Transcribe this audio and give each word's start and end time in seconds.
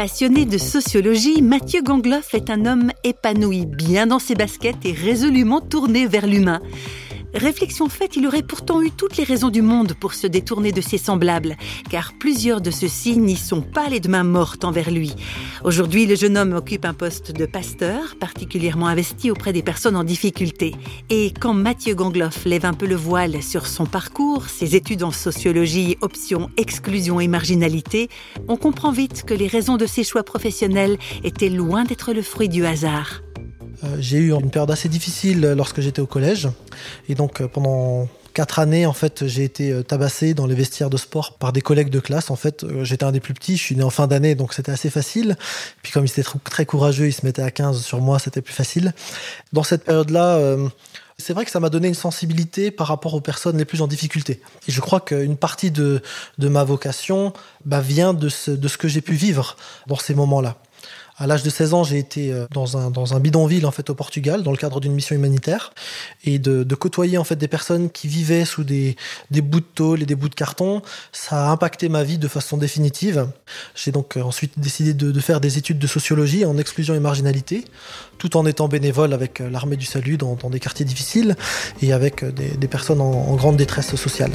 Passionné 0.00 0.46
de 0.46 0.56
sociologie, 0.56 1.42
Mathieu 1.42 1.82
Gangloff 1.82 2.32
est 2.32 2.48
un 2.48 2.64
homme 2.64 2.90
épanoui, 3.04 3.66
bien 3.66 4.06
dans 4.06 4.18
ses 4.18 4.34
baskets 4.34 4.86
et 4.86 4.92
résolument 4.92 5.60
tourné 5.60 6.06
vers 6.06 6.26
l'humain. 6.26 6.62
Réflexion 7.34 7.88
faite, 7.88 8.16
il 8.16 8.26
aurait 8.26 8.42
pourtant 8.42 8.82
eu 8.82 8.90
toutes 8.90 9.16
les 9.16 9.24
raisons 9.24 9.50
du 9.50 9.62
monde 9.62 9.94
pour 9.94 10.14
se 10.14 10.26
détourner 10.26 10.72
de 10.72 10.80
ses 10.80 10.98
semblables, 10.98 11.56
car 11.88 12.12
plusieurs 12.18 12.60
de 12.60 12.70
ceux-ci 12.70 13.16
n'y 13.18 13.36
sont 13.36 13.62
pas 13.62 13.88
les 13.88 14.00
mains 14.08 14.24
mortes 14.24 14.64
envers 14.64 14.90
lui. 14.90 15.14
Aujourd'hui, 15.62 16.06
le 16.06 16.16
jeune 16.16 16.36
homme 16.36 16.54
occupe 16.54 16.84
un 16.84 16.94
poste 16.94 17.30
de 17.30 17.46
pasteur, 17.46 18.16
particulièrement 18.18 18.88
investi 18.88 19.30
auprès 19.30 19.52
des 19.52 19.62
personnes 19.62 19.96
en 19.96 20.04
difficulté. 20.04 20.74
Et 21.08 21.32
quand 21.32 21.54
Mathieu 21.54 21.94
Gangloff 21.94 22.44
lève 22.44 22.66
un 22.66 22.74
peu 22.74 22.86
le 22.86 22.96
voile 22.96 23.42
sur 23.42 23.66
son 23.66 23.86
parcours, 23.86 24.46
ses 24.46 24.74
études 24.74 25.04
en 25.04 25.12
sociologie, 25.12 25.98
option 26.00 26.50
exclusion 26.56 27.20
et 27.20 27.28
marginalité, 27.28 28.08
on 28.48 28.56
comprend 28.56 28.90
vite 28.90 29.24
que 29.24 29.34
les 29.34 29.46
raisons 29.46 29.76
de 29.76 29.86
ses 29.86 30.02
choix 30.02 30.24
professionnels 30.24 30.98
étaient 31.22 31.48
loin 31.48 31.84
d'être 31.84 32.12
le 32.12 32.22
fruit 32.22 32.48
du 32.48 32.66
hasard. 32.66 33.22
Euh, 33.84 33.96
j'ai 33.98 34.18
eu 34.18 34.32
une 34.32 34.50
période 34.50 34.70
assez 34.70 34.88
difficile 34.88 35.40
lorsque 35.56 35.80
j'étais 35.80 36.00
au 36.00 36.06
collège. 36.06 36.48
Et 37.08 37.14
donc 37.14 37.40
euh, 37.40 37.48
pendant 37.48 38.08
quatre 38.34 38.58
années, 38.58 38.86
en 38.86 38.92
fait, 38.92 39.26
j'ai 39.26 39.44
été 39.44 39.72
euh, 39.72 39.82
tabassé 39.82 40.34
dans 40.34 40.46
les 40.46 40.54
vestiaires 40.54 40.90
de 40.90 40.96
sport 40.96 41.38
par 41.38 41.52
des 41.52 41.60
collègues 41.60 41.90
de 41.90 42.00
classe. 42.00 42.30
En 42.30 42.36
fait, 42.36 42.64
j'étais 42.82 43.04
un 43.04 43.12
des 43.12 43.20
plus 43.20 43.34
petits, 43.34 43.56
je 43.56 43.62
suis 43.62 43.76
né 43.76 43.82
en 43.82 43.90
fin 43.90 44.06
d'année, 44.06 44.34
donc 44.34 44.54
c'était 44.54 44.72
assez 44.72 44.90
facile. 44.90 45.36
Puis 45.82 45.92
comme 45.92 46.04
ils 46.04 46.10
étaient 46.10 46.28
très 46.44 46.66
courageux, 46.66 47.06
ils 47.06 47.12
se 47.12 47.24
mettaient 47.24 47.42
à 47.42 47.50
15 47.50 47.82
sur 47.82 48.00
moi, 48.00 48.18
c'était 48.18 48.42
plus 48.42 48.54
facile. 48.54 48.94
Dans 49.52 49.62
cette 49.62 49.84
période-là, 49.84 50.56
c'est 51.18 51.34
vrai 51.34 51.44
que 51.44 51.50
ça 51.50 51.60
m'a 51.60 51.68
donné 51.68 51.88
une 51.88 51.94
sensibilité 51.94 52.70
par 52.70 52.86
rapport 52.86 53.14
aux 53.14 53.20
personnes 53.20 53.58
les 53.58 53.64
plus 53.64 53.82
en 53.82 53.86
difficulté. 53.86 54.40
Et 54.68 54.72
je 54.72 54.80
crois 54.80 55.00
qu'une 55.00 55.36
partie 55.36 55.70
de, 55.70 56.02
ma 56.38 56.64
vocation 56.64 57.32
bah, 57.64 57.80
vient 57.80 58.14
de 58.14 58.28
ce 58.28 58.76
que 58.76 58.88
j'ai 58.88 59.00
pu 59.00 59.14
vivre 59.14 59.56
dans 59.86 59.96
ces 59.96 60.14
moments-là. 60.14 60.56
À 61.20 61.26
l'âge 61.26 61.42
de 61.42 61.50
16 61.50 61.74
ans, 61.74 61.84
j'ai 61.84 61.98
été 61.98 62.32
euh, 62.32 62.46
dans 62.50 62.78
un, 62.78 62.90
dans 62.90 63.12
un 63.14 63.20
bidonville 63.20 63.66
en 63.66 63.70
fait 63.70 63.90
au 63.90 63.94
Portugal 63.94 64.42
dans 64.42 64.52
le 64.52 64.56
cadre 64.56 64.80
d'une 64.80 64.94
mission 64.94 65.14
humanitaire 65.14 65.74
et 66.24 66.38
de, 66.38 66.64
côtoyer 66.74 67.18
en 67.18 67.24
fait 67.24 67.36
des 67.36 67.46
personnes 67.46 67.90
qui 67.90 68.08
vivaient 68.08 68.46
sous 68.46 68.64
des, 68.64 68.96
des 69.30 69.42
bouts 69.42 69.60
de 69.60 69.66
tôle 69.74 70.02
et 70.02 70.06
des 70.06 70.14
bouts 70.14 70.30
de 70.30 70.34
carton, 70.34 70.80
ça 71.12 71.48
a 71.48 71.50
impacté 71.50 71.90
ma 71.90 72.04
vie 72.04 72.16
de 72.16 72.26
façon 72.26 72.56
définitive. 72.56 73.28
J'ai 73.74 73.92
donc 73.92 74.16
euh, 74.16 74.22
ensuite 74.22 74.58
décidé 74.58 74.94
de, 74.94 75.20
faire 75.20 75.42
des 75.42 75.58
études 75.58 75.78
de 75.78 75.86
sociologie 75.86 76.46
en 76.46 76.56
exclusion 76.56 76.94
et 76.94 77.00
marginalité, 77.00 77.66
tout 78.16 78.38
en 78.38 78.46
étant 78.46 78.68
bénévole 78.68 79.12
avec 79.12 79.42
euh, 79.42 79.50
l'armée 79.50 79.76
du 79.76 79.84
salut 79.84 80.16
dans, 80.16 80.36
des 80.50 80.60
quartiers 80.60 80.86
difficiles 80.86 81.36
et 81.82 81.92
avec 81.92 82.24
des, 82.24 82.68
personnes 82.68 83.02
en 83.02 83.36
grande 83.36 83.58
détresse 83.58 83.94
sociale. 83.94 84.32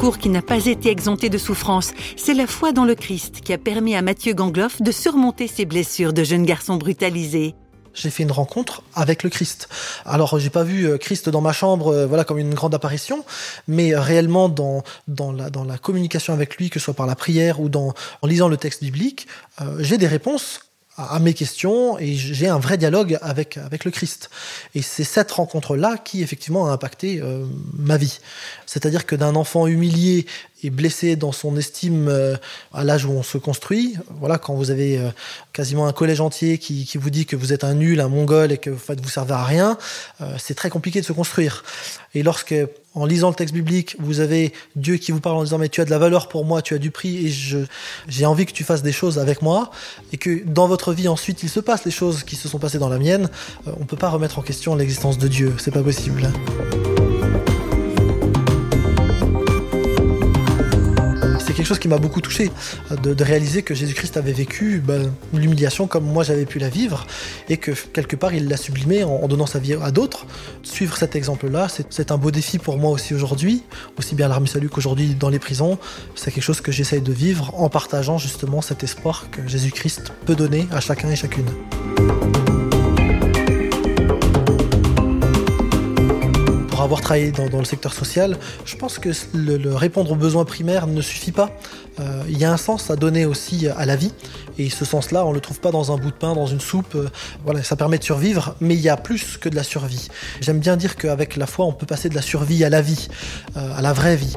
Qui 0.00 0.30
n'a 0.30 0.40
pas 0.40 0.64
été 0.66 0.88
exempté 0.88 1.28
de 1.28 1.36
souffrance. 1.36 1.92
C'est 2.16 2.32
la 2.32 2.46
foi 2.46 2.72
dans 2.72 2.86
le 2.86 2.94
Christ 2.94 3.42
qui 3.42 3.52
a 3.52 3.58
permis 3.58 3.94
à 3.94 4.02
Mathieu 4.02 4.32
Gangloff 4.32 4.80
de 4.80 4.92
surmonter 4.92 5.46
ses 5.46 5.66
blessures 5.66 6.14
de 6.14 6.24
jeune 6.24 6.46
garçon 6.46 6.76
brutalisé 6.76 7.54
j'ai 7.92 8.08
fait 8.08 8.22
une 8.22 8.30
rencontre 8.30 8.84
avec 8.94 9.24
le 9.24 9.30
Christ. 9.30 9.68
Alors, 10.06 10.38
j'ai 10.38 10.48
pas 10.48 10.62
vu 10.62 10.88
euh, 10.88 10.96
Christ 10.96 11.28
dans 11.28 11.40
ma 11.40 11.52
chambre, 11.52 11.88
euh, 11.88 12.06
voilà, 12.06 12.22
comme 12.22 12.38
une 12.38 12.54
grande 12.54 12.72
apparition, 12.72 13.24
mais 13.66 13.92
euh, 13.92 14.00
réellement 14.00 14.48
dans, 14.48 14.84
dans, 15.08 15.32
la, 15.32 15.50
dans 15.50 15.64
la 15.64 15.76
communication 15.76 16.32
avec 16.32 16.56
lui, 16.56 16.70
que 16.70 16.78
ce 16.78 16.84
soit 16.84 16.94
par 16.94 17.08
la 17.08 17.16
prière 17.16 17.60
ou 17.60 17.68
en 17.68 18.26
lisant 18.28 18.46
le 18.46 18.56
texte 18.56 18.84
biblique, 18.84 19.26
j'ai 19.80 19.98
des 19.98 20.06
réponses 20.06 20.69
à 21.08 21.18
mes 21.18 21.34
questions 21.34 21.98
et 21.98 22.14
j'ai 22.14 22.48
un 22.48 22.58
vrai 22.58 22.76
dialogue 22.76 23.18
avec, 23.22 23.56
avec 23.56 23.84
le 23.84 23.90
Christ. 23.90 24.30
Et 24.74 24.82
c'est 24.82 25.04
cette 25.04 25.30
rencontre-là 25.30 25.96
qui, 25.98 26.22
effectivement, 26.22 26.68
a 26.68 26.72
impacté 26.72 27.20
euh, 27.20 27.46
ma 27.74 27.96
vie. 27.96 28.18
C'est-à-dire 28.66 29.06
que 29.06 29.16
d'un 29.16 29.34
enfant 29.34 29.66
humilié 29.66 30.26
et 30.62 30.70
blessé 30.70 31.16
dans 31.16 31.32
son 31.32 31.56
estime 31.56 32.08
euh, 32.08 32.36
à 32.72 32.84
l'âge 32.84 33.04
où 33.04 33.10
on 33.12 33.22
se 33.22 33.38
construit, 33.38 33.96
voilà, 34.20 34.38
quand 34.38 34.54
vous 34.54 34.70
avez 34.70 34.98
euh, 34.98 35.10
quasiment 35.52 35.86
un 35.86 35.92
collège 35.92 36.20
entier 36.20 36.58
qui, 36.58 36.84
qui, 36.84 36.98
vous 36.98 37.10
dit 37.10 37.26
que 37.26 37.36
vous 37.36 37.52
êtes 37.52 37.64
un 37.64 37.74
nul, 37.74 38.00
un 38.00 38.08
mongol 38.08 38.52
et 38.52 38.58
que 38.58 38.70
vous 38.70 39.08
servez 39.08 39.32
à 39.32 39.44
rien, 39.44 39.78
c'est 40.38 40.54
très 40.54 40.70
compliqué 40.70 41.00
de 41.00 41.06
se 41.06 41.12
construire. 41.12 41.64
Et 42.14 42.22
lorsque 42.22 42.54
en 42.94 43.06
lisant 43.06 43.28
le 43.28 43.34
texte 43.34 43.54
biblique, 43.54 43.96
vous 44.00 44.20
avez 44.20 44.52
Dieu 44.74 44.96
qui 44.96 45.12
vous 45.12 45.20
parle 45.20 45.36
en 45.36 45.44
disant 45.44 45.58
mais 45.58 45.68
tu 45.68 45.80
as 45.80 45.84
de 45.84 45.90
la 45.90 45.98
valeur 45.98 46.28
pour 46.28 46.44
moi, 46.44 46.60
tu 46.60 46.74
as 46.74 46.78
du 46.78 46.90
prix 46.90 47.26
et 47.26 47.66
j'ai 48.08 48.26
envie 48.26 48.46
que 48.46 48.52
tu 48.52 48.64
fasses 48.64 48.82
des 48.82 48.92
choses 48.92 49.18
avec 49.18 49.42
moi 49.42 49.70
et 50.12 50.16
que 50.16 50.42
dans 50.44 50.66
votre 50.66 50.92
vie 50.92 51.08
ensuite 51.08 51.42
il 51.42 51.48
se 51.48 51.60
passe 51.60 51.84
les 51.84 51.92
choses 51.92 52.24
qui 52.24 52.36
se 52.36 52.48
sont 52.48 52.58
passées 52.58 52.78
dans 52.78 52.88
la 52.88 52.98
mienne, 52.98 53.30
euh, 53.66 53.72
on 53.80 53.84
peut 53.84 53.96
pas 53.96 54.08
remettre 54.08 54.38
en 54.38 54.42
question 54.42 54.74
l'existence 54.74 55.18
de 55.18 55.28
Dieu, 55.28 55.54
c'est 55.58 55.70
pas 55.70 55.82
possible. 55.82 56.30
Chose 61.70 61.78
qui 61.78 61.88
m'a 61.88 61.98
beaucoup 61.98 62.20
touché, 62.20 62.50
de, 63.02 63.14
de, 63.14 63.24
réaliser 63.24 63.62
que 63.62 63.74
Jésus-Christ 63.74 64.16
avait 64.16 64.32
vécu 64.32 64.82
ben, 64.84 65.12
l'humiliation 65.32 65.86
comme 65.86 66.04
moi 66.04 66.24
j'avais 66.24 66.44
pu 66.44 66.58
la 66.58 66.68
vivre, 66.68 67.06
et 67.48 67.58
que 67.58 67.70
quelque 67.70 68.16
part 68.16 68.34
il 68.34 68.48
l'a 68.48 68.56
sublimé 68.56 69.04
en, 69.04 69.10
en, 69.10 69.28
donnant 69.28 69.46
sa 69.46 69.60
vie 69.60 69.74
à 69.74 69.92
d'autres. 69.92 70.26
Suivre 70.64 70.96
cet 70.96 71.14
exemple-là, 71.14 71.68
c'est 71.90 72.10
un 72.10 72.18
beau 72.18 72.32
défi 72.32 72.58
pour 72.58 72.76
moi 72.76 72.90
aussi 72.90 73.14
aujourd'hui, 73.14 73.62
aussi 73.96 74.16
bien 74.16 74.26
à 74.26 74.28
l'Armée 74.28 74.48
Salut 74.48 74.68
qu'aujourd'hui 74.68 75.14
dans 75.14 75.28
les 75.28 75.38
prisons. 75.38 75.78
C'est 76.16 76.32
quelque 76.32 76.42
chose 76.42 76.60
que 76.60 76.72
j'essaye 76.72 77.02
de 77.02 77.12
vivre 77.12 77.52
en 77.54 77.68
partageant 77.68 78.18
justement 78.18 78.62
cet 78.62 78.82
espoir 78.82 79.26
que 79.30 79.46
Jésus-Christ 79.46 80.12
peut 80.26 80.34
donner 80.34 80.66
à 80.72 80.80
chacun 80.80 81.08
et 81.08 81.16
chacune. 81.16 81.46
Avoir 86.82 87.00
travaillé 87.00 87.30
dans, 87.32 87.58
le 87.58 87.64
secteur 87.64 87.92
social, 87.92 88.36
je 88.64 88.76
pense 88.76 88.98
que 88.98 89.10
répondre 89.74 90.12
aux 90.12 90.16
besoins 90.16 90.44
primaires 90.44 90.86
ne 90.86 91.00
suffit 91.00 91.32
pas. 91.32 91.50
Euh, 91.98 92.22
il 92.28 92.38
y 92.38 92.44
a 92.44 92.52
un 92.52 92.56
sens 92.56 92.90
à 92.90 92.96
donner 92.96 93.26
aussi 93.26 93.68
à 93.68 93.84
la 93.86 93.96
vie, 93.96 94.12
et 94.58 94.70
ce 94.70 94.84
sens-là, 94.84 95.26
on 95.26 95.32
le 95.32 95.40
trouve 95.40 95.60
pas 95.60 95.70
dans 95.70 95.92
un 95.92 95.96
bout 95.96 96.10
de 96.10 96.16
pain, 96.16 96.34
dans 96.34 96.46
une 96.46 96.60
soupe. 96.60 96.94
Euh, 96.94 97.08
voilà, 97.44 97.62
ça 97.62 97.76
permet 97.76 97.98
de 97.98 98.04
survivre, 98.04 98.54
mais 98.60 98.74
il 98.74 98.80
y 98.80 98.88
a 98.88 98.96
plus 98.96 99.36
que 99.36 99.48
de 99.48 99.56
la 99.56 99.62
survie. 99.62 100.08
J'aime 100.40 100.60
bien 100.60 100.76
dire 100.76 100.96
qu'avec 100.96 101.36
la 101.36 101.46
foi, 101.46 101.66
on 101.66 101.72
peut 101.72 101.86
passer 101.86 102.08
de 102.08 102.14
la 102.14 102.22
survie 102.22 102.64
à 102.64 102.70
la 102.70 102.80
vie, 102.80 103.08
euh, 103.56 103.76
à 103.76 103.82
la 103.82 103.92
vraie 103.92 104.16
vie. 104.16 104.36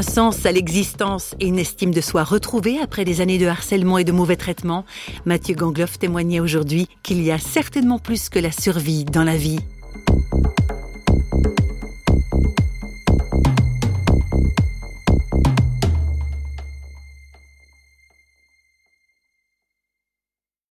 Un 0.00 0.02
sens 0.02 0.46
à 0.46 0.52
l'existence 0.52 1.34
et 1.40 1.46
une 1.46 1.58
estime 1.58 1.92
de 1.92 2.00
soi 2.00 2.24
retrouvée 2.24 2.78
après 2.80 3.04
des 3.04 3.20
années 3.20 3.36
de 3.36 3.46
harcèlement 3.46 3.98
et 3.98 4.04
de 4.04 4.12
mauvais 4.12 4.36
traitements, 4.36 4.86
Mathieu 5.26 5.54
Gangloff 5.54 5.98
témoignait 5.98 6.40
aujourd'hui 6.40 6.88
qu'il 7.02 7.22
y 7.22 7.30
a 7.30 7.36
certainement 7.36 7.98
plus 7.98 8.30
que 8.30 8.38
la 8.38 8.50
survie 8.50 9.04
dans 9.04 9.24
la 9.24 9.36
vie. 9.36 9.58